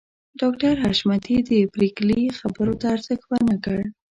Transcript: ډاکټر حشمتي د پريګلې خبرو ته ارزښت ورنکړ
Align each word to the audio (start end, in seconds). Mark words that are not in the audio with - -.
ډاکټر 0.39 0.73
حشمتي 0.83 1.37
د 1.49 1.51
پريګلې 1.73 2.21
خبرو 2.39 2.73
ته 2.81 2.85
ارزښت 2.95 3.23
ورنکړ 3.27 3.79